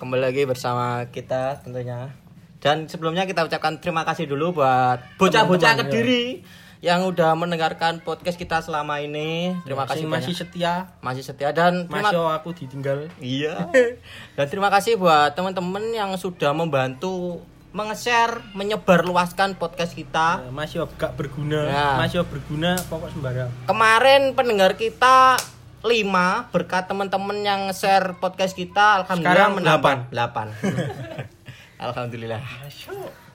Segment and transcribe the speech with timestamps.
[0.00, 2.08] kembali lagi bersama kita tentunya.
[2.56, 6.40] Dan sebelumnya kita ucapkan terima kasih dulu buat bocah-bocah Kediri
[6.80, 9.52] yang udah mendengarkan podcast kita selama ini.
[9.68, 10.40] Terima kasih masih banyak.
[10.40, 10.74] setia
[11.04, 13.68] masih setia dan terima masih aku ditinggal Iya.
[14.40, 20.42] Dan terima kasih buat teman-teman yang sudah membantu menge-share, menyebar luaskan podcast kita.
[20.42, 21.88] Eh, masih gak berguna Ya.
[22.00, 25.36] masih berguna pokok sembarang Kemarin pendengar kita
[25.80, 30.46] lima berkat teman-teman yang share podcast kita alhamdulillah Sekarang menambah delapan.
[31.84, 32.42] alhamdulillah.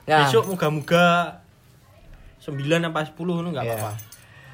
[0.06, 0.22] Nah.
[0.22, 1.42] besok moga-moga
[2.38, 3.74] sembilan apa sepuluh nggak yeah.
[3.74, 3.92] apa-apa.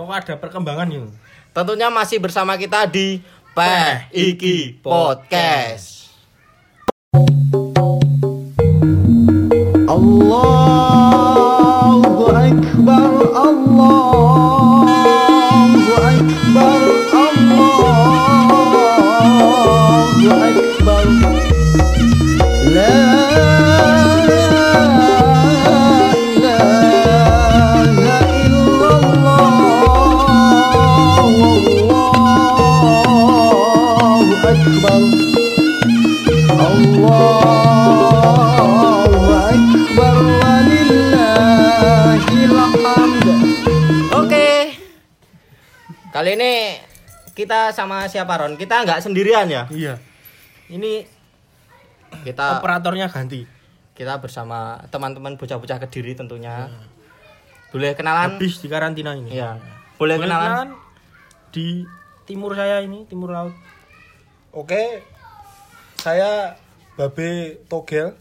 [0.00, 1.12] Pokoknya ada perkembangan yuk.
[1.52, 3.20] Tentunya masih bersama kita di
[3.52, 6.08] Peh Iki Podcast.
[9.84, 11.11] Allah.
[46.22, 46.78] Kali ini
[47.34, 48.54] kita sama siapa Ron?
[48.54, 49.66] Kita nggak sendirian ya.
[49.74, 49.98] iya
[50.70, 51.02] ini
[52.22, 53.42] Kita operatornya ganti
[53.90, 56.70] kita bersama teman-teman bocah-bocah Kediri tentunya.
[57.74, 58.38] Boleh kenalan?
[58.38, 59.58] habis di karantina ini Iya.
[59.98, 60.46] Boleh Boleh kenalan?
[60.46, 60.68] kenalan
[61.50, 61.90] di
[62.22, 63.58] timur saya ini timur laut
[64.54, 65.02] Oke,
[65.98, 66.54] saya
[66.94, 68.14] Babe Togel.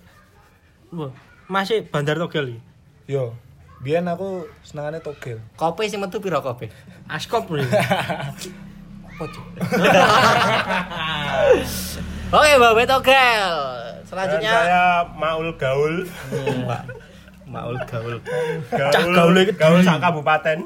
[0.89, 1.13] Wah,
[1.45, 2.61] masih bandar togel iki.
[3.13, 3.37] Yo,
[3.81, 5.41] biyen aku senengane Togel.
[5.57, 6.69] Kopi sing metu piro kopi?
[7.09, 7.65] askop nih
[12.31, 13.53] Oke, Babe Togel.
[14.07, 16.07] Selanjutnya saya Maul Gaul.
[17.51, 18.15] Maul gaul.
[18.71, 19.59] Cah gaule Kediri.
[19.59, 20.59] Gaul sak kabupaten.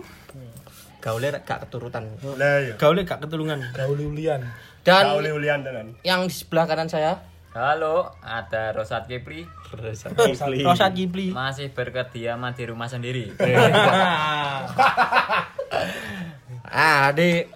[1.02, 2.04] Gaulnya gak keturutan.
[2.38, 2.74] Lah ya.
[2.82, 4.42] gaulnya gak ketulungan Gaul Ulian.
[4.86, 5.98] Dan Gaul ulian tenan.
[6.06, 7.18] yang di sebelah kanan saya
[7.56, 13.32] Halo, ada Rosat Kipli Rosat Kipli masih berkediaman di rumah sendiri.
[16.68, 17.48] Ah, di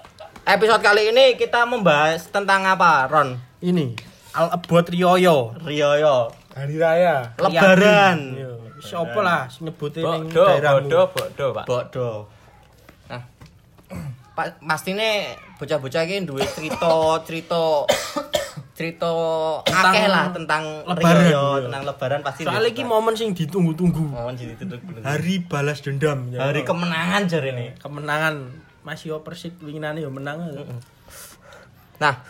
[0.47, 3.35] episode kali ini kita membahas tentang apa, Ron?
[3.59, 3.91] ini
[4.31, 7.35] Al Abot Rioyo Rioyo, Hari Raya.
[7.35, 11.65] Lebaran, Yo, siapa lah nyebutnya ning Bodoh, daerahmu bodoh, bodoh, Pak.
[11.67, 12.09] bodo.
[13.11, 13.21] Nah,
[14.39, 16.87] pa- pasti nih bocah-bocah ini duwe cerita,
[18.79, 19.11] cerita,
[19.67, 21.63] akeh lah tentang Lebaran, Rioyo, iya.
[21.67, 22.47] tentang Lebaran pasti.
[22.47, 23.99] Soalnya ini momen sing ditunggu-tunggu.
[24.07, 26.31] momen jadi tutup Hari balas dendam.
[26.31, 26.47] ya.
[26.47, 27.75] hari kemenangan jar ini.
[27.75, 28.55] kemenangan
[28.87, 30.55] masih yo Persik winginane yo menang.
[31.99, 32.23] Nah,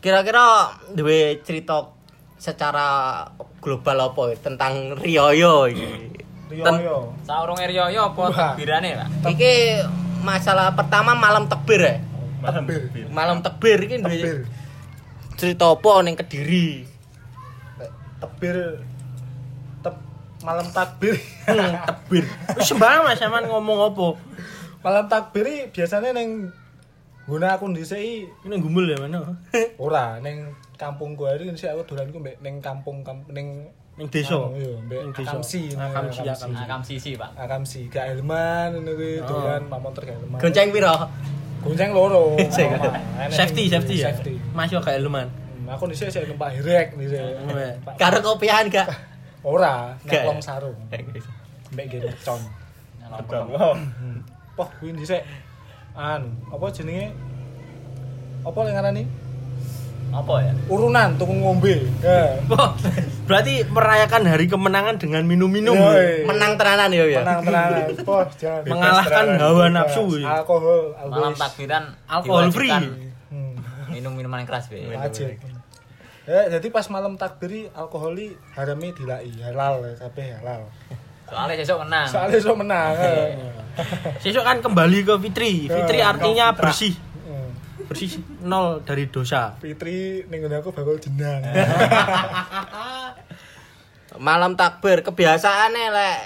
[0.00, 1.92] kira-kira duwe cerita
[2.40, 3.20] secara
[3.60, 5.88] global apa ya tentang Rioyo iki?
[6.56, 7.12] Rioyo.
[7.28, 9.28] Saurung Rioyo apa tekbirane, Pak?
[9.28, 9.52] Iki
[10.24, 11.96] masalah pertama malam tekbir ya.
[12.40, 12.64] Malam
[13.12, 14.55] Malam tekbir iki duwe Tebir.
[15.36, 16.84] Cerita apa ning Kediri?
[18.16, 18.80] Tebir.
[19.80, 19.94] Tep
[20.40, 21.14] malam takbir.
[21.44, 22.24] Hmm, Tebir.
[22.56, 24.08] Wis sembarang Mas sampean ngomong apa?
[24.80, 26.54] malam takbir biasanya neng
[27.26, 29.34] guna aku dhisik Ini gumul ya mana?
[29.82, 34.36] ora neng kampung gua iki sik aku dolanku mbek neng kampung kamp neng Ning desa.
[34.36, 35.00] anu, iya, mbek.
[35.16, 35.72] Akamsi.
[35.72, 36.28] Akamsi, Akamsi.
[36.28, 36.62] Akamsi.
[36.62, 37.30] Akam sisi, Pak.
[37.34, 39.26] Akamsi gak helman ngono kuwi Oh.
[39.26, 40.36] dolan pamonter gak helman.
[40.36, 40.94] Gonceng piro?
[41.66, 42.22] Gonceng loro.
[42.38, 42.90] Mama.
[43.18, 44.10] Enek Safety, safety ya.
[44.10, 44.34] Safety.
[44.54, 45.26] Mas yo kayak luman.
[45.26, 47.18] Hmm, Aku dhisik sik numpak hirek dhisik.
[47.98, 48.86] Karo kopian gak?
[49.42, 50.22] Ora, Gak.
[50.22, 50.78] neklong sarung.
[50.86, 51.10] Mbek
[51.86, 52.40] nggih mercon.
[53.06, 53.74] Oh,
[54.54, 55.22] Poh kuwi dhisik
[55.92, 57.10] anu, apa jenenge?
[58.40, 59.02] Apa yang ngarani?
[60.10, 60.52] Apa ya?
[60.66, 61.74] Urunan tuku ngombe.
[62.00, 62.38] Ya.
[62.48, 62.72] Wah,
[63.26, 65.74] Berarti merayakan hari kemenangan dengan minum-minum.
[66.24, 67.20] Menang tenanan ya ya.
[67.20, 67.84] Tenang tenanan.
[68.08, 68.62] Poh jangan.
[68.64, 70.04] Mengalahkan hawa nafsu.
[70.22, 71.32] Alkohol, Malam alkohol.
[71.34, 72.70] takbiran Alkohol free.
[73.28, 73.54] Hmm.
[73.90, 74.86] Minum minuman keras, Be.
[74.86, 75.36] Wajib.
[76.26, 80.66] Ya, jadi pas malam takbir alkoholi harami dilai halal ya, kabeh halal.
[81.26, 82.06] Soalnya besok menang.
[82.06, 82.90] Soalnya so menang.
[82.98, 83.30] eh.
[84.18, 85.52] Sesuk kan kembali ke Fitri.
[85.66, 86.94] Fitri Ya, artinya bersih.
[87.86, 88.10] Bersih
[88.42, 89.54] nol dari dosa.
[89.56, 91.42] Fitri ning aku bakal jenang.
[94.18, 96.20] Malam takbir kebiasaane lek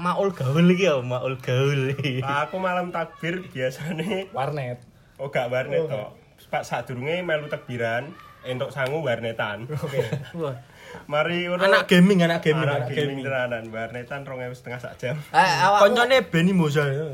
[0.00, 1.92] maul gaul iki ya, maul gaul.
[2.24, 4.80] aku malam takbir biasane Warnet.
[5.20, 5.92] oh gak warnet Oh.
[5.92, 6.04] to.
[6.48, 8.08] Pak sadurunge melu takbiran,
[8.42, 9.68] entuk sangu warnetan.
[9.68, 10.00] Oke.
[10.40, 10.56] Wah.
[11.04, 11.60] Mari ngono.
[11.62, 13.28] Anak gaming, anak gaming, Anak anak gaming gaming.
[13.28, 15.14] tenanan, warnetan 2,5 setengah sak jam.
[15.30, 17.12] Eh, awakmu Koncone Benny Moza ya.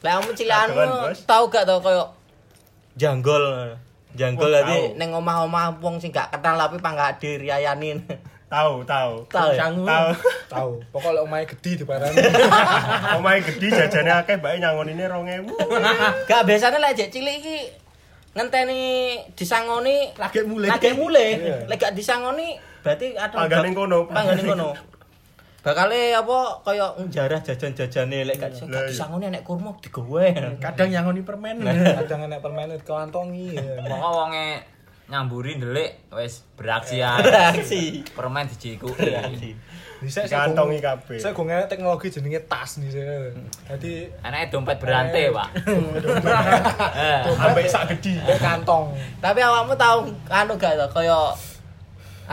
[0.00, 1.18] Lah kamu cilianmu Kadoan, Bos.
[1.26, 2.04] tahu gak tau koyo
[2.94, 3.76] janggol.
[4.12, 8.04] Janggol tadi neng omah-omah wong sing gak kenal tapi pangga diriayanin.
[8.52, 9.24] Tahu, tahu.
[9.32, 9.56] Tahu.
[9.56, 10.08] Tahu.
[10.52, 10.70] Tahu.
[10.92, 12.20] Pokoknya omahe gede di parani.
[13.16, 15.48] Omahe gede jajane akeh mbake nyangonine 2000.
[16.28, 17.58] Gak biasanya lek jek cilik iki
[18.36, 20.68] ngenteni disangoni Lagi mulai.
[20.68, 21.28] lagi mulai.
[21.40, 21.56] Iya.
[21.64, 23.98] Lek gak disangoni berarti ada Panggane kono.
[24.12, 24.68] Panggane kono.
[25.62, 28.90] Bakale apa kaya njarah jajan-jajane lek gak gak iya.
[28.90, 30.58] disangoni nek kurma digawe.
[30.58, 31.62] Kadang nyangoni permen.
[32.02, 33.54] Kadang enek permen kantongi.
[33.54, 33.78] ya.
[33.86, 34.58] Pokok wonge
[35.06, 37.22] nyamburi ndelik wis beraksi ae.
[37.22, 38.02] Reaksi.
[38.10, 39.14] Permen dijikuki.
[40.02, 41.14] Bisa Dikantongi kabeh.
[41.14, 43.30] Saya gue ngenek teknologi jenenge tas nih saya.
[43.70, 45.48] Jadi Enake dompet berantai, Pak.
[46.98, 48.18] Eh, Sampai sak gede.
[48.18, 48.90] Kayak kantong.
[49.22, 51.30] Tapi awakmu tahu anu gak kaya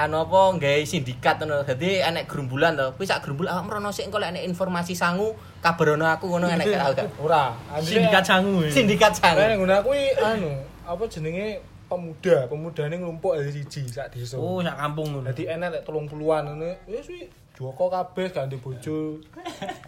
[0.05, 1.67] anu apa nggawe sindikat ngono.
[1.67, 2.95] Dadi enek gerumbulan to.
[2.95, 6.91] Kuwi sak gerumbul awakmu rono sik engko enek informasi sangu kabarono aku ngono enek tau
[6.95, 7.07] gak?
[7.19, 7.51] Ora.
[7.83, 8.63] Sindikat sangu.
[8.63, 8.71] ya.
[8.71, 9.39] Sindikat sangu.
[9.43, 9.89] Nah, ngono aku
[10.23, 10.51] anu
[10.87, 14.37] apa jenenge pemuda, pemuda ini ngelumpuk dari siji sak desa.
[14.37, 15.27] Oh, sak kampung ngono.
[15.27, 16.69] Dadi enek lek 30-an ngono.
[16.87, 17.27] Wis wi
[17.59, 19.19] Joko kabeh gak ndek bojo.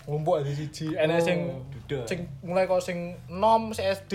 [0.04, 0.92] Ngumpuk dari siji.
[0.92, 1.38] Enek sing
[2.04, 4.14] sing mulai kok sing nom SD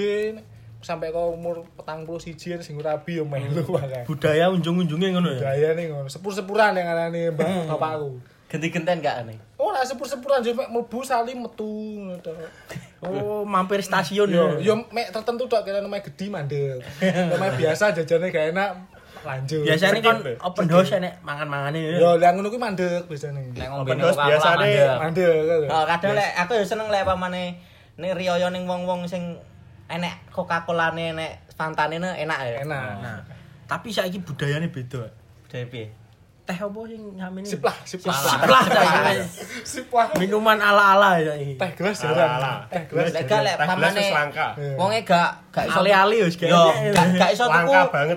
[0.86, 4.06] sampai kok umur petang puluh siji sing rabi yo melu wae.
[4.06, 5.50] Budaya unjung-unjungnya ngono ya.
[5.50, 8.22] Gaya nih ngono, sepur-sepuran yang ngarani mbak bapakku.
[8.46, 9.34] Genti-genten gak aneh.
[9.58, 11.66] Oh, lah sepur-sepuran jadi mek mlebu sali metu
[12.06, 12.22] ngono.
[13.06, 14.72] Oh, mampir stasiun Yo, ya.
[14.72, 16.80] yo mek tertentu tok kira nomor gede mandek.
[17.28, 18.70] Nomor biasa jajane gak enak
[19.20, 19.62] lanjut.
[19.66, 21.98] Biasanya kan open house enek mangan-mangane ya.
[22.00, 23.52] Yo, yang ngono kuwi mandek biasane.
[23.52, 24.68] nek ngombe Open house Coca-Cola biasane
[25.02, 25.34] mandek.
[25.52, 27.44] Mandek kadang lek aku ya seneng lek pamane
[28.00, 29.36] ning riyo ning wong-wong sing
[29.86, 32.58] enek Coca-Colane enek Fantane ne enak ya.
[32.68, 32.84] Enak.
[33.00, 33.18] Nah,
[33.64, 35.08] tapi saiki budayane beda.
[35.48, 35.88] Dari piye?
[36.46, 37.42] Teh apa sing nyamine?
[37.42, 38.14] Sip lah, sip lah.
[38.14, 38.38] Salah.
[38.38, 39.16] Sip lah saiki.
[39.66, 40.06] Sip lah.
[40.14, 41.58] Minuman ala-ala ya saiki.
[41.58, 42.62] Teh gelas jarang.
[42.70, 43.10] Teh gelas.
[43.10, 43.98] Lek gak lek pamane.
[43.98, 44.46] Iya.
[44.78, 46.92] wonge gak gak iso Ale-ale wis Yo, kayaknya.
[46.92, 47.72] gak gak iso tuku.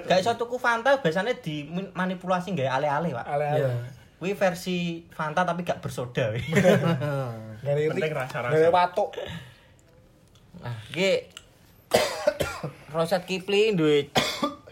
[0.06, 3.26] Gak iso tuku Fanta biasanya dimanipulasi gawe ale-ale, Pak.
[3.26, 3.60] Ale-ale.
[3.66, 3.72] Iya.
[4.20, 6.30] Kuwi versi Fanta tapi gak bersoda.
[6.36, 6.44] wih.
[7.64, 8.54] Gare Penting rasa-rasa.
[8.54, 9.16] Gare watuk.
[10.60, 11.39] Nah, iki
[12.94, 14.10] Rosyad Kipli duwe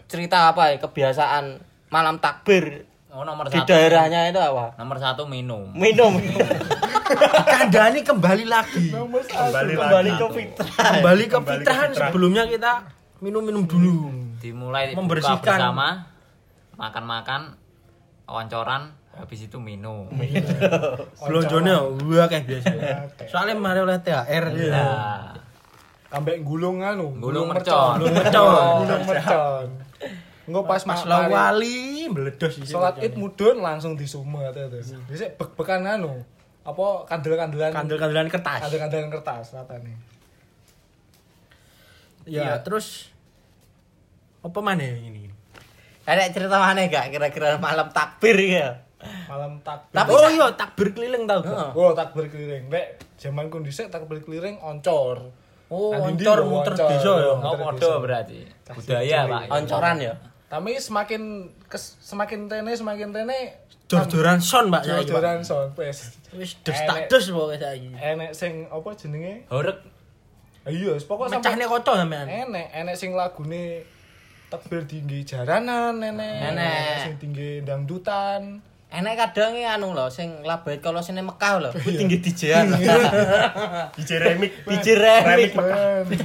[0.06, 3.72] cerita apa ya kebiasaan malam takbir Oh, nomor di satu.
[3.72, 4.76] daerahnya itu apa?
[4.76, 5.72] Nomor satu minum.
[5.72, 6.20] Minum.
[7.50, 8.92] Kandani kembali lagi.
[8.92, 10.20] Kembali, Kembali lagi.
[10.20, 10.68] ke fitrah.
[10.92, 12.84] Kembali ke fitrah sebelumnya kita
[13.18, 14.12] minum-minum dulu.
[14.38, 15.40] Dimulai Membersihkan.
[15.40, 16.04] bersama,
[16.76, 17.56] makan-makan,
[18.28, 20.06] oncoran, habis itu minum.
[21.18, 21.74] Belonjone
[22.04, 22.70] wah kayak biasa.
[23.24, 24.44] Soalnya mari oleh THR.
[24.68, 25.32] Nah,
[26.08, 28.00] Ambek gulung anu, Gulung mercon.
[28.00, 28.76] Gulung mercon.
[28.80, 29.66] Gulung mercon.
[30.48, 32.96] Engko pas mari- lawali meledos isi Salat.
[32.98, 34.96] Id mudun langsung disumet itu.
[35.04, 36.24] Bisa bek-bekan anu.
[36.64, 38.60] Apa kandel-kandelan Kandel-kandelan kertas.
[38.64, 40.00] kandel-kandelan kertas ratane.
[42.24, 43.08] Ya, terus
[44.38, 45.28] apa mana ini?
[46.04, 48.80] Ada cerita mana gak kira-kira malam takbir ya?
[49.28, 49.92] Malam takbir.
[49.92, 51.72] Tapi oh iya, takbir keliling tau gak?
[51.72, 52.68] Oh, takbir keliling.
[52.68, 55.28] Nek zaman ku dhisik takbir keliling oncor.
[55.68, 57.32] Oh, oncor yo muter desa ya.
[57.36, 58.40] oh berarti.
[58.72, 59.42] Budaya, Pak.
[59.52, 60.14] Oncoran ya.
[60.48, 61.22] Tapi semakin
[61.68, 65.00] kes, semakin tene semakin tene Jor-joran son, saya.
[65.00, 66.16] jor-joran son wis.
[66.32, 67.92] Wis des tak pokoke saiki.
[67.96, 69.44] Enek sing apa jenenge?
[69.48, 69.80] Horek.
[70.68, 72.28] Iya, wis pokok Mecahne kocok sampean.
[72.28, 73.84] enek enek sing lagune
[74.48, 76.96] takbir tinggi jaranan enek Enek.
[77.04, 81.98] sing tinggi dangdutan Enek kadang ya anu loh, sing labet kalau sini Mekah loh, Iya.
[82.00, 82.72] tinggi dijean.
[84.00, 84.64] DJ remik.
[84.64, 85.52] Biji remik.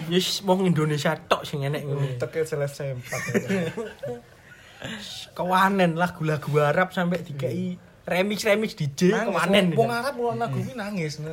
[0.08, 2.08] Wis wong Indonesia tok sing enek ngono.
[2.15, 3.20] teke selef sempat
[5.32, 9.72] Kewanen lagu-lagu Arab sampai dikai remix-remix DJ kewanen.
[9.75, 11.32] wong Arab wong lagu kuwi nangis nah.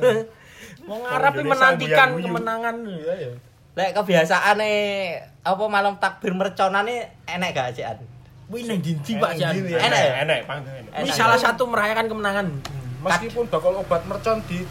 [0.83, 2.75] Wong Arab iki menantikan kemenangan.
[2.87, 3.31] iya ya
[3.71, 4.71] Lek kebiasaane
[5.43, 7.97] apa malam takbir merconane enek gak ajean?
[8.51, 9.53] Wih nang dinti Pak Enak Jan.
[9.63, 9.79] ya.
[9.79, 10.13] Enak ya?
[10.21, 10.91] Enak, enak.
[10.91, 11.15] Ini Enak.
[11.15, 12.47] salah satu merayakan kemenangan.
[13.01, 14.61] meskipun bakal obat mercon di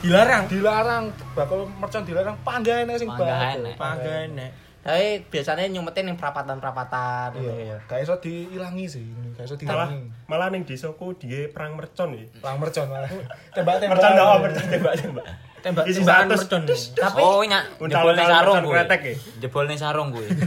[0.00, 0.46] Dilarang.
[0.46, 3.64] dilarang bakal mercon dilarang panggah enek sing bakal.
[3.74, 4.50] Pakai enek.
[4.80, 7.76] Tapi biasanya nyumetin yang perapatan-perapatan iya gitu ya.
[7.84, 9.04] gak iso diilangi sih
[9.36, 12.24] gak iso Malah diilangi malah ning desaku dia perang mercon ya.
[12.40, 13.12] lang mercon malah
[13.52, 15.24] tembak-tembak Mercon oh, mercon tembak tembak.
[15.60, 16.62] Tembak tembakan mercon.
[16.96, 18.72] Tapi oh, nyak jebol uncal sarung kuwi.
[18.72, 19.14] kretek ya?
[19.44, 20.28] Jebol ning sarung kuwi.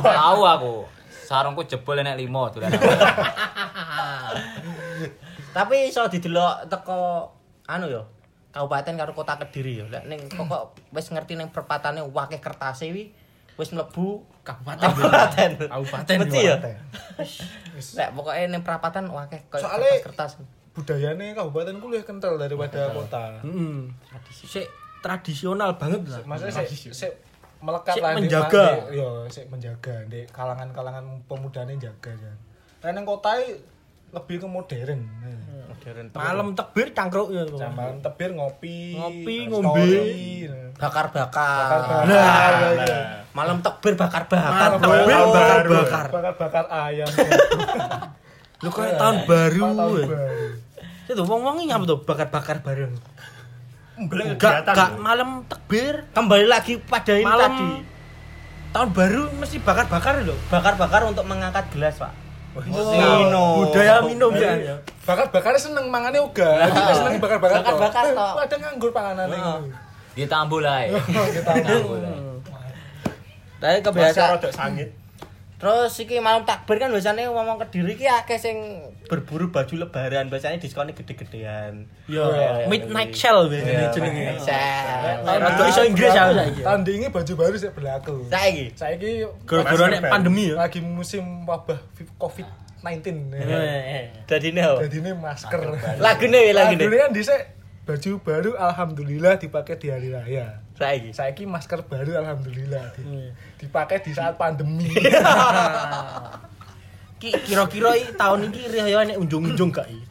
[0.00, 0.74] Tahu aku.
[1.34, 2.70] Sarungku jebol enek 5 dolan.
[5.56, 7.26] tapi iso didelok teko
[7.66, 8.06] anu yo.
[8.54, 9.90] Kabupaten karo kota Kediri yo.
[9.90, 13.10] Lek ning pokok wis ngerti ning perpatane wakeh kertase wi
[13.58, 14.78] wis mlebu Kabupaten.
[14.86, 15.50] kabupaten.
[15.66, 16.54] Kabupaten Mesti ya.
[17.98, 20.38] Lek pokoke ning perapatan wakeh koyo kertas-kertas.
[20.74, 23.90] budayane kabupaten ku luwih kental daripada kota Heeh.
[25.02, 26.22] Tradisional banget lah.
[26.24, 27.33] maksudnya sik
[27.64, 28.64] melekat lah di- menjaga.
[28.84, 32.36] di- Iya, sik menjaga di kalangan-kalangan pemudane jaga kan.
[32.78, 33.40] Lah nang kota
[34.12, 35.00] lebih ke modern.
[35.66, 37.42] Modern Malam tekbir cangkruk ya.
[37.50, 39.88] Zaman tebir ngopi, Ngopi, ngombe.
[40.74, 41.66] bakar-bakar.
[41.66, 42.04] Bakar-bakar.
[42.06, 42.98] Nah, iya.
[43.32, 44.52] Malam tekbir bakar-bakar.
[44.52, 44.86] Malam bro.
[44.86, 45.72] tekbir Tahun baru.
[45.72, 46.06] bakar-bakar.
[46.12, 47.08] bakar-bakar ayam.
[48.60, 49.64] Lu kayak tahun baru.
[49.66, 50.06] Ya.
[50.06, 50.46] baru.
[51.04, 52.94] Itu wong-wong ini apa tuh bakar-bakar bareng.
[53.96, 54.74] Belum Gak kegiatan.
[54.74, 55.00] gak loh.
[55.00, 57.68] malam tekbir, Kembali lagi pada ini malam tadi.
[58.70, 60.38] tahun baru mesti bakar-bakar loh.
[60.48, 62.12] Bakar-bakar untuk mengangkat gelas, Pak.
[62.54, 63.66] Oh, minum.
[63.66, 64.78] Budaya minum ya.
[65.00, 66.66] Bakar-bakarnya seneng mangannya uga.
[66.66, 67.58] Kita seneng bakar-bakar.
[67.60, 67.70] tok.
[67.72, 68.34] Bakar-bakar tok.
[68.34, 69.36] Eh, Ada nganggur panganane.
[70.14, 70.90] Ditambul ae.
[71.34, 72.18] Kita Ditambul ae.
[73.56, 74.30] Tapi kebiasaan.
[74.34, 74.88] rodok sangit.
[75.64, 80.28] Terus iki malam takbir kan biasanya ngomong ke diri ki akeh sing berburu baju lebaran,
[80.28, 81.88] biasanya diskonnya gede-gedean.
[82.04, 84.24] Yo, Iya, midnight sale biasanya Iya, jenenge.
[85.24, 86.60] Rada iso Inggris ya saiki.
[86.60, 88.28] Tandingi baju baru sih berlaku.
[88.28, 88.76] Saiki.
[88.76, 90.56] Saiki Gara-gara nek Masker pandemi ya.
[90.60, 91.80] lagi musim wabah
[92.20, 93.32] COVID-19.
[93.32, 95.00] Eh, Jadi Jadi nih.
[95.00, 95.60] ini masker.
[95.96, 96.76] Lagune lagune.
[96.76, 97.40] Lagune kan dhisik
[97.84, 100.60] baju baru alhamdulillah dipakai di hari raya.
[100.74, 101.10] Saiki.
[101.14, 104.90] Saiki masker baru alhamdulillah di- dipakai di saat pandemi.
[107.14, 110.02] Ki kira-kira tahun iki riyo nek unjung-unjung gak i.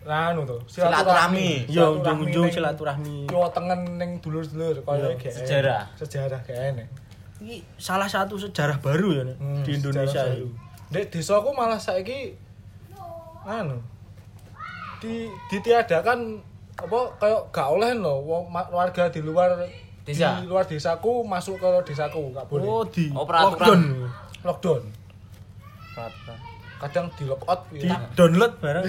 [0.00, 1.68] Nah, anu tuh, Silaturahmi.
[1.68, 3.28] Yo unjung-unjung silaturahmi.
[3.28, 5.82] Yo tengen ning dulur-dulur kaya Iya, sejarah.
[5.94, 6.88] Sejarah GN.
[7.40, 10.48] Iki salah satu sejarah baru ya Hmm, di Indonesia baru.
[10.90, 12.34] Dek desaku malah saiki
[13.42, 13.78] anu
[15.00, 16.42] di ditiadakan
[16.80, 17.90] apa kayak gak oleh
[18.46, 19.56] ma- warga di luar
[20.00, 20.40] Desa?
[20.40, 22.64] di luar desaku masuk ke desaku gak boleh.
[22.64, 23.80] Oh, di Oh, peraturan.
[24.40, 24.80] lockdown.
[25.94, 26.40] Lockdown.
[26.80, 27.84] Kadang di lockout Di
[28.16, 28.84] download barang.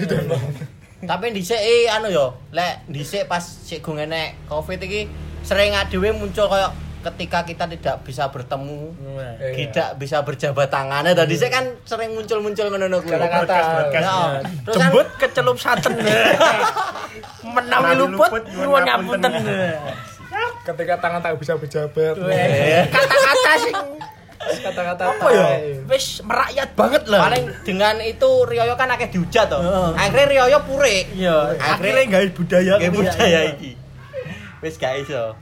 [1.02, 5.10] Tapi dhisik eh anu yo, lek dhisik pas sik gung enek Covid iki
[5.42, 6.70] sering dhewe muncul kayak
[7.02, 9.28] ketika kita tidak bisa bertemu, Iya.
[9.52, 11.02] tidak bisa berjabat tangan.
[11.04, 13.12] Nah, dhisik kan sering muncul-muncul ngono kuwi.
[13.12, 13.58] Kata-kata.
[13.90, 14.16] Ya,
[14.62, 15.92] terus kan kecelup saten.
[17.54, 19.32] Menawi luput nyuwun ngapunten.
[20.62, 22.14] Ketika tangan tak bisa berjabat.
[22.88, 23.76] Kata-kata sing
[24.42, 25.46] Kata-kata apa ya?
[25.86, 27.30] Wis merakyat banget lah.
[27.30, 29.54] paling dengan itu Rioyo kan akeh dihujat to.
[29.54, 29.90] Heeh.
[29.94, 30.96] Akhirnya Rioyo pure.
[31.14, 32.90] Iya, Akhirnya akhirnya gawe budaya kuwi.
[32.90, 33.70] budaya iki.
[34.58, 35.38] Wis gak iso.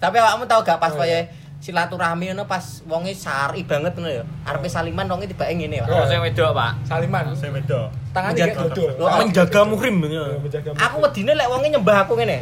[0.00, 1.28] Tapi awakmu tau gak pas kaya
[1.60, 4.24] silaturahmi ngono pas wonge sari banget ngono ya.
[4.48, 5.92] Arepe saliman wonge tibake ngene, Pak.
[5.92, 6.72] Oh, sing wedok, Pak.
[6.88, 7.36] Saliman.
[7.36, 7.80] Saya beda.
[8.16, 8.90] Tangannya kayak Menjaga- dodol.
[9.04, 10.24] Oh, menjaga muhrim ya.
[10.40, 12.36] Menjaga Aku wedine lek wonge nyembah aku ngene.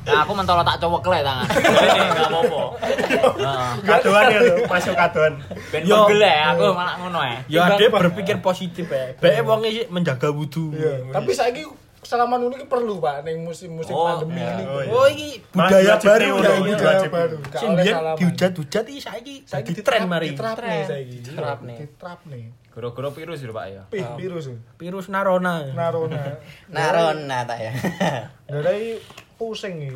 [0.00, 1.46] Nah, aku mentolo tak cowok lek tangan.
[1.90, 2.62] Ini enggak apa-apa.
[2.80, 3.70] Heeh.
[3.90, 5.32] Kadoan ya lo, masuk kadoan.
[5.68, 7.38] Ben ya, aku malah ngono ya.
[7.50, 9.12] Ya ada berpikir positif ya.
[9.20, 10.72] Bae wong iki menjaga wudu.
[10.72, 11.12] Iya.
[11.12, 11.62] Tapi saiki
[12.00, 14.56] salaman ini perlu, Pak, ning musim-musim Oh, pandemi iya.
[14.56, 14.64] ini.
[14.64, 14.90] Oh, iya.
[14.92, 16.60] Oh iki budaya baru nih, ya udah, iki.
[16.60, 16.76] udah.
[16.80, 17.10] budaya wajib.
[17.12, 17.36] baru.
[17.52, 18.18] Sing biyen salaman.
[18.18, 20.26] dihujat-hujat iki saiki Saiki dadi tren mari.
[20.32, 21.16] Ditrap nih saiki.
[21.20, 21.76] Ditrap nih.
[21.84, 22.44] Ditrap nih.
[22.70, 23.82] Goro-goro virus lho, Pak ya.
[23.90, 24.44] Pih, virus.
[24.78, 25.74] Virus narona.
[25.76, 26.22] Narona.
[26.74, 27.72] Narona tak ya.
[28.48, 28.96] Dari
[29.36, 29.92] pusing nih.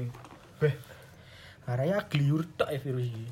[0.61, 0.75] Beh,
[1.65, 3.27] Araya gliur tok ya virus iki.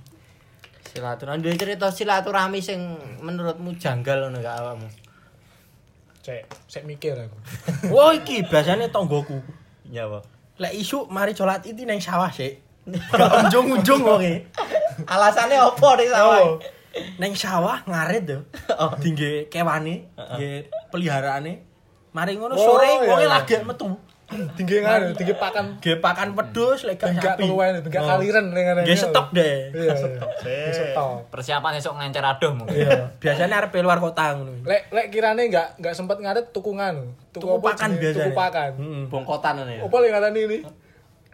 [0.92, 2.80] Silaturahmi cerita silaturahmi sing
[3.24, 4.88] menurutmu janggal ngono gak awakmu?
[6.22, 7.38] Cek, cek mikir aku.
[7.94, 9.42] Wah iki biasanya tonggoku.
[9.90, 10.22] Ya apa?
[10.62, 12.56] Lek isu mari sholat itu neng sawah sih.
[12.86, 14.46] Gak unjung-unjung wong e.
[15.06, 16.40] Alasannya apa nih sawah?
[17.18, 18.38] Neng sawah ngarit yo.
[18.78, 18.94] Oh.
[18.98, 21.52] Tinggi kewane, nggih peliharaane.
[22.12, 23.32] Mari ngono Oh, sore iya, wonge iya.
[23.32, 23.86] lagi metu.
[24.56, 28.08] Tinggi nganu, tinggi pakan Nggih pakan wedhus lek gak keluwen, enggak Oh.
[28.16, 28.82] kaliren ning ngene.
[28.82, 29.70] Nggih stok deh.
[29.70, 29.94] Iya,
[30.44, 30.72] iya.
[30.72, 31.28] Stok.
[31.28, 32.76] Persiapan esok ngencer adoh mungkin.
[32.76, 34.64] Iya, biasanya arep luar kota ngono.
[34.64, 37.12] Lek lek kirane enggak enggak sempat ngaret tuku nganu.
[37.30, 38.24] Tuku pakan biasanya.
[38.24, 38.70] Tuku pakan.
[38.76, 39.02] Heeh.
[39.08, 39.80] Bongkotan ngono ya.
[39.84, 40.58] Apa lek ngarani ini?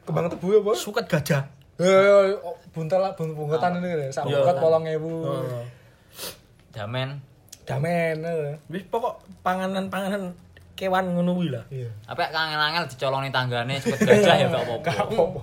[0.02, 0.72] Kembang tebu apa?
[0.74, 1.42] Suket gajah.
[1.78, 4.42] Eh, oh, buntel lah bungetan ini sak Iya.
[4.42, 4.98] bunget 8000.
[4.98, 5.64] Heeh.
[6.74, 7.08] Damen.
[7.62, 8.16] Damen.
[8.66, 10.32] Wis pokok panganan-panganan
[10.78, 11.66] kewan ngono kuwi lah.
[11.74, 11.90] Iya.
[12.06, 14.86] Apa angel-angel dicolongi tanggane suket gajah ya gak apa-apa.
[14.86, 15.42] Gak apa-apa.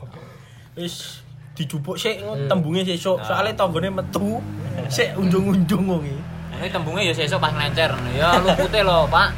[0.80, 1.20] Wis
[1.60, 3.20] dijupuk sik ngono tembunge sesuk.
[3.28, 4.40] Soale tanggane metu
[4.88, 6.22] sik unjung-unjung wong iki.
[6.56, 7.92] Ini tembungnya ya sesuk pas ngencer.
[8.16, 9.30] Ya lupute lho, Pak.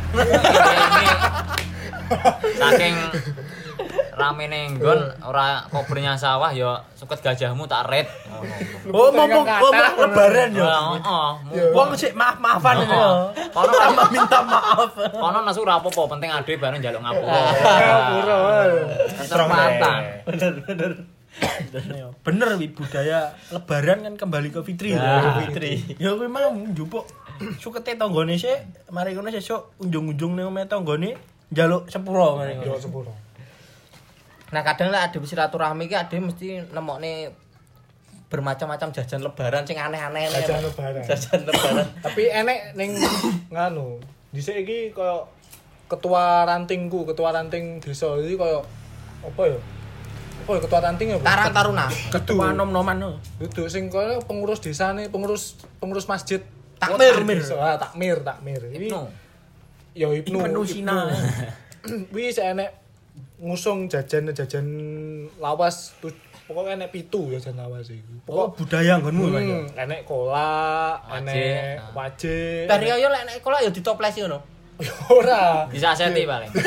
[2.61, 2.95] Saking
[4.17, 8.09] rame nggon ora kobernya sawah ya suket gajahmu tak red.
[8.89, 10.65] Oh, ngomong ngomong lebaran yo.
[10.65, 11.29] Heeh.
[11.71, 12.85] Wong sik maaf-maafan Oh.
[12.89, 13.07] yo.
[13.53, 14.89] Kono Sama minta maaf.
[14.93, 17.41] kono nasu ora apa-apa, penting ade bareng njaluk ngapura.
[17.53, 18.37] Ngapura.
[19.21, 20.01] Kesempatan.
[20.25, 20.91] Bener-bener.
[22.25, 24.97] Bener wi budaya lebaran kan kembali ke fitri.
[24.97, 25.37] Ya.
[25.45, 25.85] fitri.
[26.01, 27.05] Ya kuwi mau njupuk
[27.61, 31.13] sukete tanggane sik, mari ngono sesuk unjung-unjung ning omahe tanggane
[31.53, 33.13] njaluk sepuro mari sepuro.
[34.47, 37.35] Nah kadang lah ada silaturahmi ki ada mesti nemokne
[38.27, 40.43] bermacam-macam jajan lebaran sing aneh-aneh nih.
[40.43, 41.03] Jajan lebaran.
[41.03, 41.87] Jajan lebaran.
[42.05, 42.95] Tapi enek ning
[43.53, 43.99] nganu.
[44.31, 45.23] Dhisik iki kaya
[45.87, 48.59] ketua rantingku, ketua ranting desa iki kaya
[49.23, 49.59] apa ya?
[50.43, 51.17] Apa ya ketua ranting ya?
[51.23, 51.87] Karang Taruna.
[52.11, 53.09] Ketua nom-noman no.
[53.39, 56.43] Duduk sing kaya pengurus desa nih, pengurus pengurus masjid.
[56.77, 57.15] Takmir.
[57.23, 57.39] Takmir.
[57.57, 58.61] Ah, takmir, takmir.
[58.69, 59.09] Ini No.
[59.97, 60.45] ya Ibnu.
[60.45, 61.09] Ibnu Sina.
[62.13, 62.69] Wih, saya enek
[63.37, 64.65] ngusung jajan-jajan
[65.37, 66.09] lawas tuh
[66.49, 68.09] pokoknya enek pitu jajan lawas iku.
[68.25, 69.57] Oh, Pokok budaya nggonmu Pak, ya?
[69.61, 72.65] hmm, enek kola, enek wajik.
[72.65, 74.39] Dari yo lek nek kola yo ditoplesi ngono.
[75.17, 75.65] ora.
[75.69, 76.49] Bisa seti paling.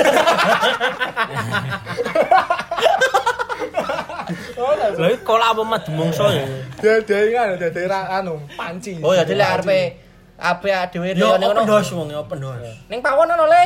[4.60, 4.86] Ora.
[4.94, 6.44] Lha kola apa madu mongso ya?
[6.78, 8.98] Dadi kan dadi ra anu panci.
[9.02, 9.78] Oh ya dile arepe
[10.40, 11.62] ape dhewe Yo ngono.
[11.62, 12.56] pendos wong yo pendos.
[12.88, 13.62] Ning pawon ono le.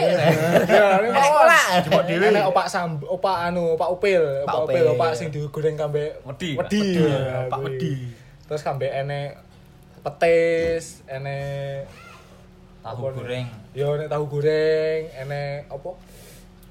[0.67, 1.61] Ya, Nek kola.
[1.87, 6.19] Coba dhewe enek opak samb, opak anu, opak upil, Opak upil, opak sing digoreng kambe
[6.27, 6.83] Wedi, Wedi.
[6.83, 7.95] Wedi, ya, opak wedi.
[8.51, 9.39] Terus kambe enek
[10.03, 11.87] petis, enek
[12.85, 13.47] Tahu Apa goreng.
[13.73, 15.91] Yo enek tahu goreng, enek apa?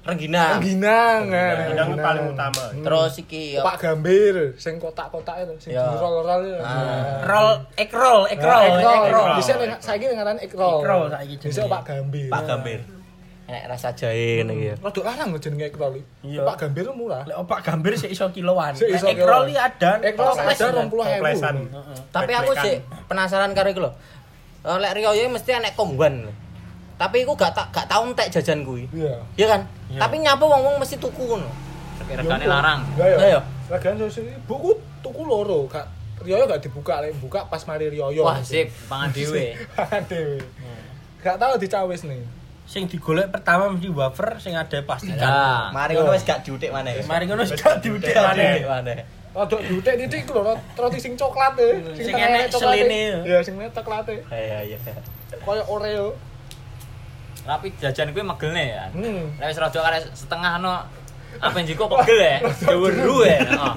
[0.04, 0.60] Rengginang.
[0.60, 1.22] Rengginang.
[1.28, 2.64] eh, Rengginang paling utama.
[2.76, 5.88] Terus iki yo Opak gambir, sing kotak-kotak itu, sing Ya.
[5.88, 6.60] dirol-rol itu.
[6.60, 7.24] Ah.
[7.24, 9.24] Roll, egg roll, egg Egg roll, roll, egg egg roll.
[9.24, 9.36] roll.
[9.36, 10.78] Bisa saiki ngaran egg roll.
[10.78, 11.48] Egg roll saiki jenenge.
[11.48, 12.28] Bisa opak gambir.
[12.28, 12.80] Pak Gambir.
[13.44, 14.66] Enek rasa jahe ngene iki.
[14.66, 14.74] ya.
[14.78, 15.94] Rodok larang lho jenenge egg roll.
[16.20, 16.40] Iya.
[16.42, 17.22] Opak gambir murah.
[17.24, 18.72] Lek opak gambir sik iso kiloan.
[18.72, 19.44] Sik iso Lek kiloan.
[19.46, 19.90] iki ada.
[20.04, 20.86] Toples ada kan.
[20.86, 21.16] 20.000.
[21.16, 21.54] Toplesan.
[22.10, 22.74] Tapi aku sih
[23.06, 23.92] penasaran karo iku lho.
[24.64, 26.24] Eh, Lek Rio ya mesti enek kongguan.
[26.94, 28.86] Tapi aku gak tak gak tau entek jajan kuwi.
[28.88, 29.18] Iya.
[29.34, 29.60] Iya kan?
[30.00, 31.50] Tapi nyapa wong-wong mesti tuku ngono.
[32.04, 32.80] Regane larang.
[32.98, 33.38] Ya?
[33.38, 33.40] Ya.
[33.70, 35.88] Lagian sosial buku tuku loro, gak
[36.24, 38.24] Rioyo gak dibuka, lek buka pas mari Rioyo.
[38.24, 39.56] Wah, sip, pangan dhewe.
[40.08, 40.38] Dewe.
[41.20, 42.22] Gak tau dicawis nih.
[42.64, 45.20] Sing digolek pertama mesti wafer sing ada plastikan.
[45.20, 45.68] Ya.
[45.72, 47.00] Mari ngono wis gak diutik maneh.
[47.04, 49.04] Mari ngono wis gak diudik maneh.
[49.34, 51.82] Rodok diutek titik iku lho, roti sing coklat e.
[51.98, 52.54] Sing enek e.
[52.54, 53.02] seline.
[53.26, 54.22] Iya, sing enek coklat e.
[54.30, 54.78] Iya iya.
[55.42, 56.14] Koyo Oreo.
[57.44, 58.84] Tapi jajan kuwi megelne ya.
[58.90, 59.36] Hmm.
[59.36, 60.80] Lek wis rada kare setengah no
[61.38, 62.36] apa yang jiko pegel ya.
[62.72, 63.38] Deweru ya.
[63.60, 63.74] Oh.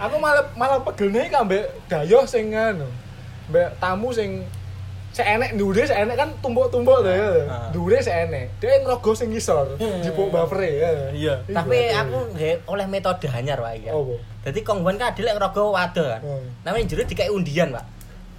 [0.00, 2.88] Aku malah malah pegelne iki ambek dayoh sing anu.
[3.76, 4.48] Tamu sing
[5.10, 7.28] seenek ndure seenek kan tumbuk-tumbuk to ya.
[7.50, 7.68] Ah.
[7.68, 8.56] Ndure seenek.
[8.56, 10.90] Dia ngrogo sing ngisor, jipuk buffer ya.
[11.12, 11.34] Iya.
[11.44, 12.18] Tapi aku
[12.72, 13.92] oleh metode anyar wae ya.
[13.92, 16.20] Oh, Jadi kongguan kan adil ngrogo wadah kan.
[16.24, 16.46] Hmm.
[16.64, 17.84] Namanya jero dikai undian, Pak.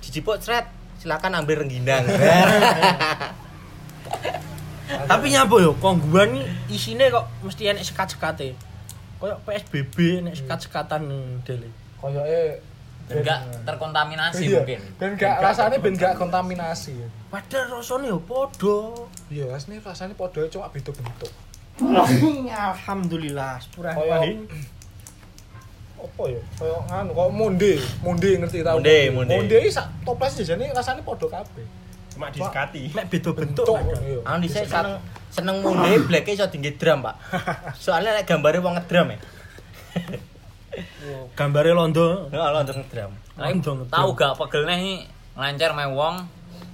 [0.01, 0.65] Dijipuk sret,
[0.97, 2.01] silakan ambil rengginang.
[5.07, 6.35] Tapi nyapa yo kongguan
[6.67, 8.55] iki isine kok mesti enek sekat-sekate.
[9.21, 11.01] Kayak PSBB enek sekat-sekatan
[11.45, 11.69] dele.
[12.01, 12.71] Koyoke
[13.11, 14.79] Ben gak terkontaminasi Iya, mungkin.
[14.95, 16.95] Ben gak rasane ben gak kontaminasi.
[17.27, 18.77] Padahal rasane yo padha.
[19.27, 21.31] Iya, asline rasane padha cuma beda bentuk.
[22.71, 24.37] Alhamdulillah, sepurah wae.
[26.01, 26.41] apa ya?
[26.57, 28.81] Kaya nganu, kaya monde, monde ngerti tau?
[28.81, 29.33] Monde, monde.
[29.37, 31.67] Monde iki sak toples jane rasane padha kabeh.
[32.21, 32.93] Cuma disekati.
[32.93, 33.65] Mek beda bentuk.
[33.81, 34.21] Iya.
[34.21, 34.69] Aku dhisik
[35.33, 37.15] seneng munde black iso tinggi drum, Pak.
[37.83, 39.17] Soalnya lek gambare wong ngedrum ya.
[41.33, 42.29] Gambare londo.
[42.29, 43.11] Heeh, ngedrum.
[43.41, 43.85] Londo, londo.
[43.89, 44.95] tahu gak pegelne iki
[45.33, 46.15] nglancer me wong.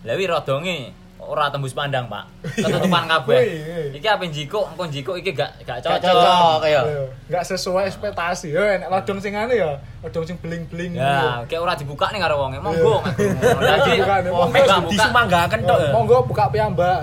[0.04, 0.92] Lah wi rodonge
[1.28, 2.24] ora tembus pandang, Pak.
[2.56, 3.40] Ketutupan kabeh.
[3.44, 3.60] Wih,
[3.92, 4.00] wih.
[4.00, 6.16] Iki apa njiko, engko njiko iki gak gak Gak cocok.
[6.16, 6.82] cocok ya.
[6.88, 8.56] Iya, Gak sesuai ekspektasi.
[8.56, 10.96] Ya enek lodong sing ane ya, lodong sing bling-bling.
[10.96, 12.64] Ya, kayak ora dibuka nih karo wonge.
[12.64, 13.16] Monggo, mek.
[13.60, 13.92] Lagi
[14.32, 14.88] oh, monggo.
[14.88, 15.92] Disumanggaken tok ya.
[15.92, 16.98] Monggo buka piyambak.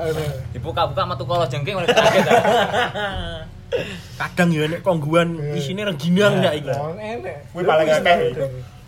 [0.56, 2.24] Dibuka-buka metu kala jengking oleh kaget.
[4.20, 6.70] Kadang yo enek kongguan isine rengginang ya iki.
[6.72, 7.50] Wong enek.
[7.52, 8.16] Kuwi paling akeh.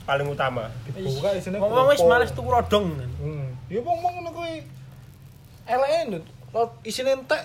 [0.07, 0.71] Paling utama.
[0.87, 1.59] Dibuka isine.
[1.59, 2.95] Wong wis males tuku rodong.
[3.19, 3.53] Hmm.
[3.67, 4.63] Ya wong ngono kuwi.
[5.67, 6.23] Ndut.
[6.55, 7.43] Lo isine entek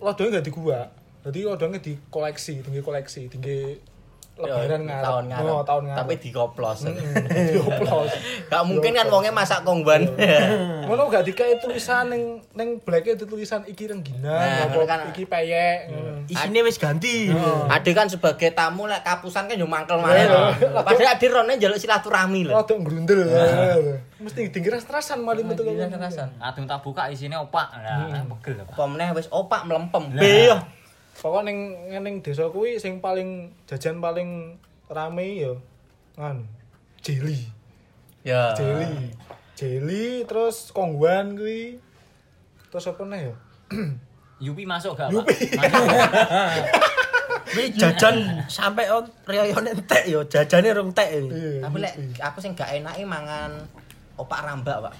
[0.00, 0.90] lodonge gak digua.
[1.24, 3.78] Dadi lodonge dikoleksi, tinggi koleksi, tinggi
[4.42, 5.04] lebaran ngarep.
[5.04, 5.48] tahun ngarep.
[5.48, 5.98] Oh, tahun ngarep.
[6.02, 6.78] Tapi dikoplos.
[7.48, 8.10] dioplos.
[8.46, 10.02] Gak mungkin kan wongnya masak kongguan.
[10.86, 15.08] Ngono gak dikai tulisan ning ning bleke tulisan iki rengginang, Nah, kan.
[15.08, 15.88] iki peyek.
[15.88, 16.10] ngono.
[16.26, 17.30] Isine wis ganti.
[17.66, 20.26] Ade kan sebagai tamu lek kapusan kan yo mangkel maneh.
[20.58, 22.52] Padahal ade rone njaluk silaturahmi lho.
[22.54, 23.22] Rodok grundel.
[24.22, 25.74] Mesti tinggi ras-rasan malah metu kok.
[25.74, 27.74] Kadung tak buka isine opak.
[27.74, 28.74] Lah, pegel, Pak.
[28.74, 30.14] Apa meneh wis opak melempem.
[30.14, 30.58] Be yo.
[31.18, 31.58] Pokok ning
[31.90, 34.56] ning desa kuwi sing paling jajan paling
[34.88, 35.52] rame ya
[36.18, 36.44] nganu.
[37.02, 37.38] Jeli.
[38.22, 38.54] Ya.
[38.54, 39.12] Jeli.
[39.58, 41.78] Jeli terus kongguan kuwi.
[42.72, 43.34] Terus apa neh ya?
[44.44, 45.14] Yupi masuk gak, Pak?
[45.14, 45.36] Yupi.
[45.54, 45.86] Masuk.
[47.56, 48.16] Wis jajan
[48.48, 51.12] sampai on riyoyo entek yo, jajane rong tek.
[51.12, 51.28] iki.
[51.28, 51.68] Iya.
[51.68, 53.52] Tapi lek aku sing gak enake mangan
[54.16, 54.94] opak rambak, Pak.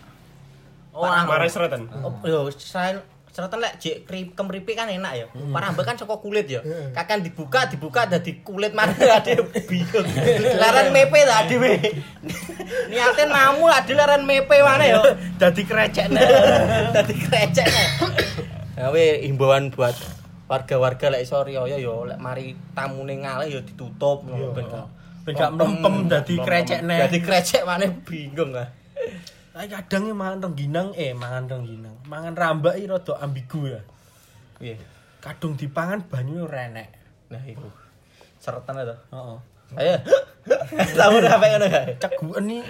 [0.92, 1.32] Oh, anu.
[1.32, 1.88] Mare seretan.
[2.04, 3.00] Op, yo selain
[3.32, 4.04] seretan lek jek
[4.36, 5.26] kemripi kan enak ya.
[5.32, 6.60] Parambek kan saka kulit ya.
[6.92, 10.04] Kakan dibuka dibuka dadi kulit mana ade bingung.
[10.60, 11.80] Laran mepe ta dhewe.
[12.92, 15.00] Niate namu ade laran mepe mana ya.
[15.40, 16.12] Dadi krecek
[16.92, 17.68] Dadi krecek.
[18.76, 19.96] Ya we himbauan buat
[20.52, 24.86] warga-warga lek iso riyo ya lek mari tamune ngalih ya ditutup ngono ben gak
[25.22, 26.98] Ben gak mlempem dadi krecek neh.
[27.00, 28.81] Dadi krecek mana bingung ah.
[29.52, 31.96] Tapi kadang ya mangan rengginang, eh mangan rengginang.
[32.08, 33.80] Mangan rambak iki rada ambigu ya.
[34.56, 34.80] Piye?
[35.20, 36.88] Kadung dipangan banyu ora enek.
[37.28, 37.68] Nah iku.
[38.40, 38.96] Seretan itu.
[39.12, 39.38] Heeh.
[39.76, 39.96] Ayo.
[40.98, 41.84] Tahu apa ngono gak?
[42.00, 42.60] Ceguken iki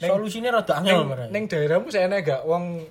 [0.00, 1.28] solusine rada angel mereka.
[1.28, 2.88] neng daerahmu saya enak gak wong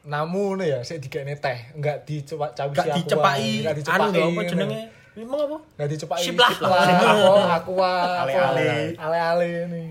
[0.00, 4.16] namu nih ya, saya dikene teh, enggak dicepak cawi Gak dicepaki enggak anu dicepaki.
[4.16, 4.80] lho apa jenenge?
[5.12, 5.56] Emang apa?
[5.76, 6.22] Enggak dicepaki.
[6.24, 6.54] Sip lah.
[7.60, 8.96] Aku, aku Ale-ale.
[8.96, 9.86] ale-ale nih.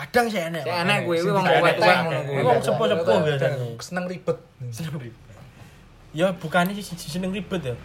[0.00, 0.64] Kadang sih enek.
[0.64, 2.32] Sik enek kuwi kuwi wong Dikene tuwek-tuwek teh, ngono kuwi.
[2.32, 3.58] Kuwi wong sepuh-sepuh biasanya.
[3.84, 4.38] Seneng ribet.
[6.16, 7.76] Ya bukannya sih sih seneng ribet ya.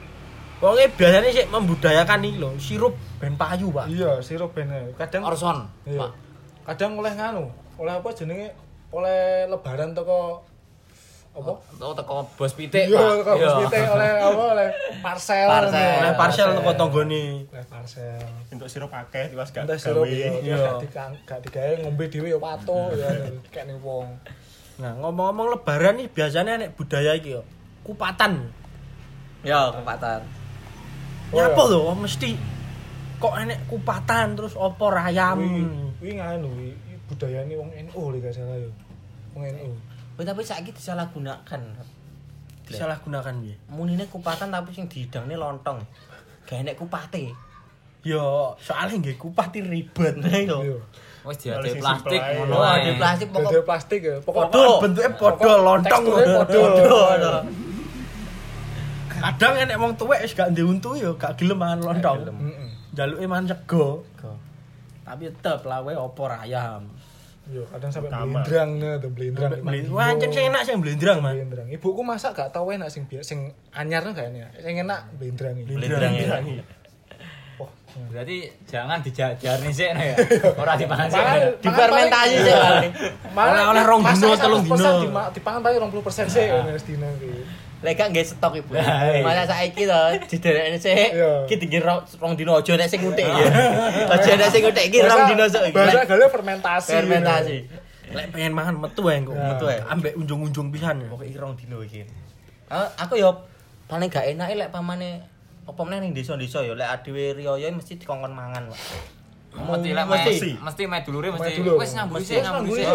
[0.63, 3.91] Pokoknya biasanya sih membudayakan nih loh, sirup ben payu, Pak.
[3.91, 4.95] Iya, sirup bener.
[4.95, 5.67] Kadang Orson.
[5.83, 5.99] Iya.
[6.07, 6.11] Pak.
[6.71, 8.55] Kadang oleh nganu, oleh apa jenenge?
[8.95, 10.47] Oleh lebaran toko
[11.35, 11.51] apa?
[11.77, 13.27] Oh teko bos pitik, Iya, Pak.
[13.27, 14.43] kok mesti oleh apa?
[14.55, 14.69] Oleh
[15.03, 15.45] parcel.
[15.45, 15.91] Parcel.
[15.99, 17.23] Oleh parcel teko tanggane.
[17.45, 18.19] Oleh parcel.
[18.47, 20.07] Untuk sirup akeh tiwas gak gawe.
[20.07, 20.79] ya, Iya.
[21.27, 23.09] gak digawe ngombe dhewe ya pato ya
[23.49, 24.07] kayak ning wong.
[24.75, 27.43] Nah, ngomong-ngomong lebaran nih biasanya nek budaya iki yo.
[27.83, 28.47] Kupatan.
[29.43, 30.23] Ya, kempatan.
[31.29, 31.71] Oh, Nyapa iya.
[31.75, 32.29] lho mesti
[33.15, 35.39] kok enek kupatan terus opor ayam.
[35.99, 36.47] Wi nganu
[37.05, 38.71] budayane wong NU lho gak salah ya.
[39.31, 39.71] Wong NU.
[40.15, 41.61] Tapi saiki disalahgunakan.
[42.65, 43.55] Salah gunakan piye?
[43.69, 45.85] Munine kupatan tapi sing diidangne lontong.
[46.49, 47.29] Gak enek kupate.
[48.01, 50.13] Yo, soalnya nggih kupat iki ribet.
[50.17, 50.45] Nah, Iya.
[50.45, 50.59] itu.
[51.25, 52.85] Wis diade plastik ngono Oh, ae.
[52.85, 54.15] di plastik Pokok pokok plastik ya.
[54.21, 54.45] Pokok
[54.81, 56.03] bentuknya podo lontong.
[56.05, 57.33] Podo.
[59.09, 62.19] Kadang enek wong tuwek wis gak ndek untu yo gak gelem mangan lontong.
[62.29, 62.69] Heeh.
[62.93, 64.05] Jaluke mangan sego.
[65.05, 66.85] Tapi tetep lawe opor ayam.
[67.45, 69.61] Yo kadang sampai blendrang nah, tuh blendrang.
[69.93, 71.37] Wah ancen sing enak sing blendrang, Mas.
[71.37, 71.67] Blendrang.
[71.69, 74.49] Ibuku masak gak tau enak sing biasa sing anyar tuh gak enak.
[74.65, 75.73] Sing enak blendrang iki.
[75.77, 76.65] Blendrang ya.
[77.61, 77.69] Wah,
[78.09, 80.15] Berarti jangan dijajar nih sih ya.
[80.61, 81.21] Ora dipangan sih.
[81.61, 82.89] Difermentasi sih kali.
[83.29, 84.91] Oleh-oleh rong dino, telung dino.
[85.29, 87.64] Dipangan paling 20% sih wis dino iki.
[87.85, 88.73] Lek gak stok ibu.
[88.81, 89.21] Lah, iya.
[89.21, 91.13] Masa saiki to diderekne sik.
[91.13, 91.45] Iya.
[91.45, 93.45] Ki tinggi rong dino aja nek sing ngutik ya.
[94.17, 95.77] Aja nek sing ngutik iki rong dino sok iki.
[95.77, 96.91] Bahasa galau fermentasi.
[96.91, 97.57] Fermentasi.
[98.09, 99.37] Lek pengen mangan metu ae kok.
[99.37, 99.45] Ya.
[99.53, 99.77] Metu ae.
[99.85, 101.05] Ambek unjung-unjung pisan.
[101.05, 102.01] Pokoke iki rong dino iki.
[102.73, 103.45] Ah, Aku yo
[103.85, 105.21] paling gak enak lek pamane
[105.65, 108.81] apa meneh ning desa-desa yo lek adewe riyo mesti dikongkon mangan, Pak.
[109.55, 110.49] Mesti lek Mesti.
[110.59, 111.79] mesti me dulure Main mesti dulu.
[111.79, 112.85] wis nyambut sih nyambut sih.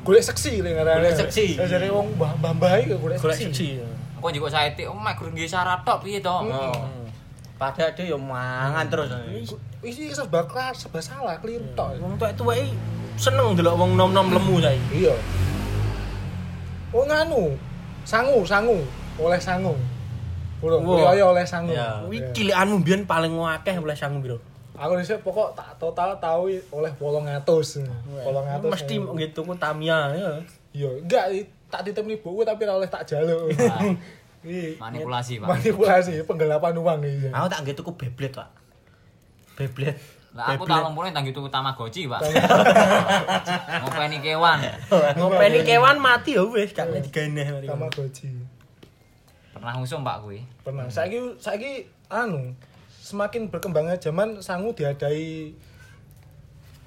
[0.00, 0.96] Golek seksi lho ngarane.
[1.02, 1.46] Golek seksi.
[1.58, 3.80] Jare wong mbah-mbah iki golek Golek seksi.
[4.20, 6.28] Kok njiko saiki oh mek gurung nggih syarat tok piye to?
[6.28, 6.76] Oh.
[7.56, 9.08] Padahal dia yo mangan terus.
[9.80, 11.96] Isi serba kelas, serba salah, keliru tok.
[12.00, 12.72] Wong tuwek-tuwek iki
[13.16, 15.08] seneng ndelok wong nom-nom lemu saiki.
[15.08, 15.16] Iya.
[16.92, 17.56] Oh nganu.
[18.04, 18.80] Sangu, sangu.
[19.20, 19.76] Oleh sangu.
[20.60, 21.16] Bro, Wah.
[21.16, 21.72] riyo oleh sangu.
[21.72, 22.04] Ya.
[22.04, 22.32] Kuwi Iya.
[22.36, 24.36] cilikanmu biyen paling akeh oleh sangu piro?
[24.80, 27.84] Aku dhisik pokok tak total tahu oleh 800.
[28.24, 28.68] 800.
[28.68, 30.32] Mesti nggih tuku Tamiya ya.
[30.72, 31.24] Iya, enggak
[31.70, 33.48] tak titipni buku tapi oleh tak jaluk.
[34.40, 35.52] Iki Manipulasi, Pak.
[35.52, 37.28] manipulasi, penggelapan uang iki.
[37.28, 38.48] Aku tak nggih tuku Beyblade, Pak.
[39.52, 40.00] Beyblade.
[40.32, 42.24] Lah aku tak lumpune tanggi tuku Tamagotchi, Pak.
[43.84, 44.64] Ngopeni kewan.
[45.20, 47.66] Ngopeni kewan mati ya wis gak digawe neh mari.
[47.68, 48.32] Goji.
[49.52, 50.40] Pernah ngusung Pak kuwi.
[50.64, 50.88] Pernah.
[50.88, 52.56] Saiki saiki anu
[52.88, 55.52] semakin berkembangnya zaman sangu diadai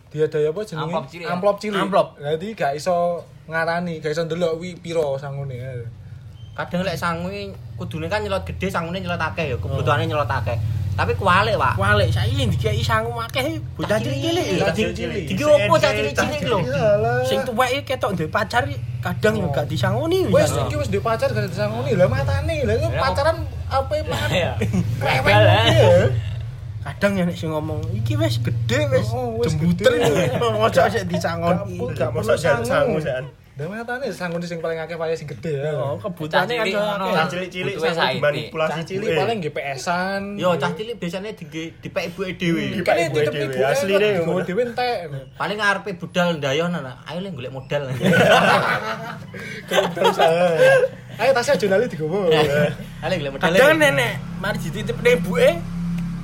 [0.10, 0.90] diadai apa jenenge?
[0.90, 1.30] Amplop cilik ya?
[1.36, 1.82] Amplop cilik.
[1.84, 2.08] Amplop.
[2.18, 5.60] Jadi gak iso ngarani, gak iso ndelok wi piro sangune.
[6.54, 7.30] Kadang lek sangu
[7.76, 10.54] kudune kan nyelot gede, sangune nyelot akeh ya, kebutuhane nyelot akeh.
[10.94, 11.74] Tapi kualik, Pak.
[11.74, 14.62] Kualik saiki dikai sangu akeh bocah cilik-cilik.
[14.62, 15.24] Cah Cah cilik.
[15.26, 16.60] Iki opo cah cilik-cilik lho?
[17.26, 18.62] Sing tuwek iki ketok duwe pacar
[19.02, 20.70] kadang yo gak disangoni Wes misalnya.
[20.70, 21.98] iki wis duwe pacar gak disangoni.
[21.98, 23.42] Lah matane, lah Ya, pacaran
[23.74, 24.54] apa makan Iya.
[26.84, 29.96] Kadang ya nek sing ngomong iki wis gede wis Oh, jembuter
[30.40, 33.24] ngocok sik pu- gak Mosok jan sangu sean.
[33.54, 35.72] Lah matane sangu sing paling akeh paling sing gede ya.
[35.74, 36.66] Oh, kebutuhane kan.
[37.14, 37.78] Cah cilik-cilik
[38.18, 39.16] manipulasi cilik ibuke.
[39.16, 40.22] paling nggih PS-an.
[40.36, 42.64] Yo cah cilik biasanya di dipek ibuke dhewe.
[42.74, 44.42] Di- Kan ibuke titip dhewe, ibuke asline ngono.
[44.42, 44.98] dhewe entek.
[45.38, 47.00] Paling ngarepe budal ndayon ana.
[47.06, 47.84] Ayo le golek modal.
[51.14, 52.28] Ayo tasnya aja lali digowo.
[53.06, 53.54] Ayo golek modal.
[53.54, 55.50] Kadang nenek mari dititipne ibuke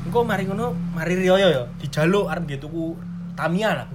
[0.07, 2.95] engko mari ngono mari riyo ya dijaluk arep nggih tuku
[3.39, 3.87] Tamiya lah.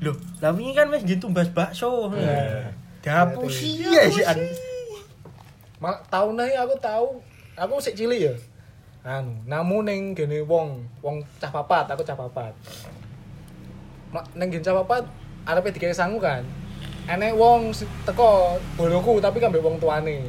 [0.00, 2.08] Loh, lah wingi kan wis nggih tumbas bakso.
[2.16, 2.72] Iya.
[3.04, 4.24] Dihapusi ya sih.
[5.76, 7.20] Mal tahun iki aku tahu,
[7.52, 8.34] aku sik cilik ya.
[9.04, 12.50] Anu, namu ning gene wong, wong cah papat, aku cah papat.
[14.08, 15.04] Ma- Ning gene cah papat
[15.44, 16.40] arepe digawe sangu kan.
[17.04, 17.76] Enek wong
[18.08, 20.24] teko boloku tapi kan mbek wong tuane.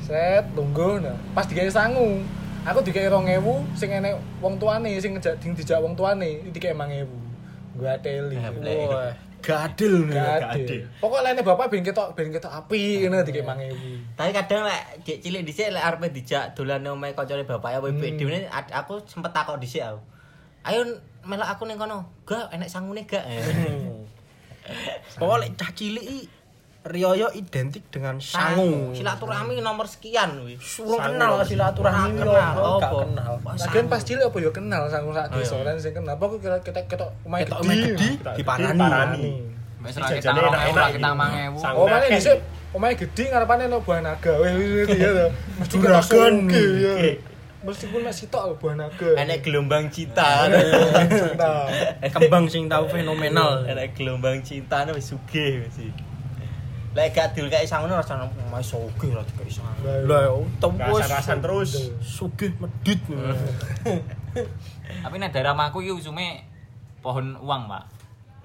[0.00, 1.14] Set, lungguh nah.
[1.36, 2.24] Pas digawe sangu,
[2.60, 3.40] aku digawe 2000
[3.78, 7.08] sing enek wong tuane sing ngejak ding dijak wong tuane digawe 5000.
[7.80, 8.36] Gua teli.
[8.36, 10.16] Wah, gadil nih.
[10.16, 10.84] Gadil.
[11.00, 14.18] Pokoknya lainnya bapak ben ketok ben ketok api ngene dikek 5000.
[14.18, 17.78] Tapi kadang lek cek cilik dhisik lek arep dijak dolan nang omahe kancane bapak ya
[17.80, 17.96] Hmm.
[17.96, 20.00] WB dhewe aku sempet takok dhisik aku.
[20.68, 20.84] Ayo
[21.24, 22.04] melok aku ning kono.
[22.28, 23.24] Gak enek sangune gak.
[25.18, 26.28] Pokoknya cah cilik
[26.80, 28.96] Rioyo identik dengan sangu.
[28.96, 30.56] Silaturahmi nomor sekian kuwi.
[30.56, 32.98] Surung kenal silaturahmi Ora kenal, Gak apa?
[33.04, 33.32] kenal.
[33.60, 36.16] Lagian pas cilik apa ya kenal sangu sak desa kan sing kenal.
[36.16, 38.08] Apa kita kita ketok omahe Ketok gede.
[38.32, 38.80] diparani.
[38.80, 39.24] Parani.
[39.80, 41.20] Wis ra kita jajane 2000 ra enak-enak kita ini.
[41.52, 41.60] 5000.
[41.60, 42.38] Sang- Oh, mana dhisik
[42.72, 44.32] omahe gede ngarepane ono buah naga.
[44.36, 45.26] Wih, wih, wih, iya to.
[45.58, 46.32] Mesti kita Juragan.
[46.40, 46.94] sugih, ya.
[47.60, 49.10] Meskipun sitok lho buah naga.
[49.16, 50.48] Enek gelombang cinta.
[50.48, 51.68] Cinta.
[52.08, 53.68] Kembang sing tau fenomenal.
[53.68, 55.76] Enek gelombang cinta wis sugih wis.
[56.90, 59.86] Lek gak dul kayak sangune rasane mas sugih lah kayak sangu.
[60.10, 60.26] Lah,
[60.58, 61.70] tau wis Rasan-rasan terus.
[62.02, 62.98] sugih medit.
[65.06, 66.42] Tapi nek daerah omahku iki usume
[66.98, 67.84] pohon uang, Pak.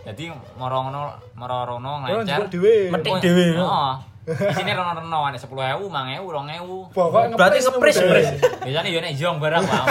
[0.06, 0.30] Jadi
[0.62, 2.06] moro ngono moro rono
[2.46, 2.94] dhewe.
[2.94, 3.58] Metik dhewe.
[3.58, 3.94] Heeh.
[4.26, 6.98] Isine rono-rono ana 10.000, 5.000, 2.000.
[6.98, 8.28] Pokoknya Berarti ngepres, ngepres.
[8.66, 9.86] Biasanya yo nek jong barang, Pak.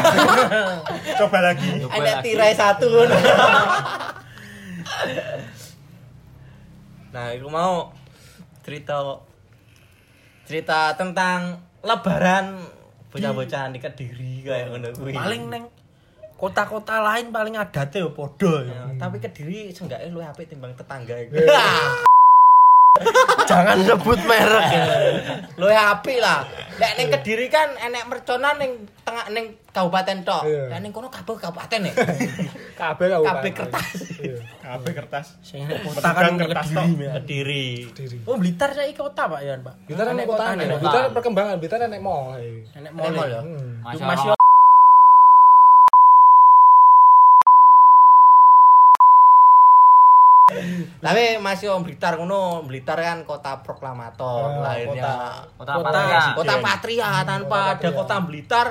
[1.22, 1.70] Coba lagi.
[1.86, 2.22] Lagi.
[2.26, 2.90] tirai satu.
[7.14, 7.94] nah, aku mau
[8.64, 8.96] cerita
[10.44, 12.64] cerita tentang lebaran
[13.08, 15.12] bocah-bocahan di Kediri kayak ngono kuwi.
[15.12, 15.64] Paling neng
[16.34, 18.98] kota-kota lain paling adate yo padha Ya, ya.
[18.98, 21.38] tapi Kediri seenggaknya lu apik timbang tetangga iku.
[23.50, 24.84] Jangan sebut merek ya.
[25.58, 26.46] Lu apik lah.
[26.78, 30.46] Lek ning Kediri kan enek merconan ning tengah ning kabupaten tok.
[30.46, 30.70] Iya.
[30.70, 31.92] Lek ning kono kabeh kabupaten ya.
[32.80, 33.22] kabeh kau.
[33.26, 33.88] Kabeh kertas.
[34.22, 34.38] Iya.
[34.62, 35.26] Kabeh kertas.
[35.42, 36.78] Sing kota kan kertas Kediri.
[36.78, 36.86] tok.
[37.02, 37.10] ya.
[37.18, 37.66] Kediri.
[37.98, 38.16] Diri.
[38.30, 39.74] Oh, Blitar saiki kota Pak Yan, Pak.
[39.90, 40.44] Blitar enek kota.
[40.54, 42.38] Blitar perkembangan, Blitar enek mall.
[42.38, 42.62] ae.
[42.78, 43.26] Enek mall ya?
[43.26, 43.40] ya.
[43.42, 43.82] Hmm.
[43.82, 44.42] Masya Masih Allah.
[51.04, 55.04] Tapi masih Om Blitar ngono, Blitar kan kota proklamator Ah, lahirnya.
[55.52, 56.20] Kota Kota- Patria.
[56.32, 58.66] Kota Patria tanpa Kota ada kota Blitar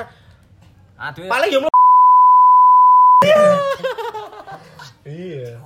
[0.98, 1.30] Aduh.
[1.30, 1.72] paling ya melu-
[5.04, 5.62] Iya.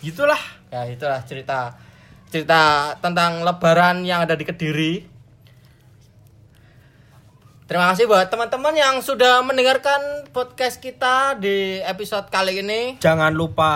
[0.00, 0.42] Gitulah.
[0.68, 1.74] Ya itulah cerita
[2.26, 2.60] cerita
[2.98, 5.09] tentang lebaran yang ada di Kediri.
[7.70, 12.98] Terima kasih buat teman-teman yang sudah mendengarkan podcast kita di episode kali ini.
[12.98, 13.70] Jangan lupa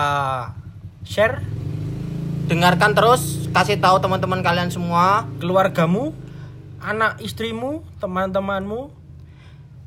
[1.07, 1.39] share
[2.51, 6.11] Dengarkan terus, kasih tahu teman-teman kalian semua keluargamu,
[6.83, 8.91] anak istrimu, teman-temanmu.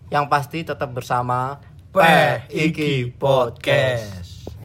[0.08, 1.60] yang pasti tetap bersama
[1.92, 4.17] Peh Iki Podcast.